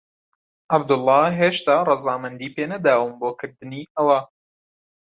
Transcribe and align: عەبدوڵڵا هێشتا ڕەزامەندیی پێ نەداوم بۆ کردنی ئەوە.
عەبدوڵڵا 0.71 1.21
هێشتا 1.39 1.75
ڕەزامەندیی 1.89 2.53
پێ 2.55 2.65
نەداوم 2.73 3.11
بۆ 3.19 3.29
کردنی 3.39 3.83
ئەوە. 3.95 4.19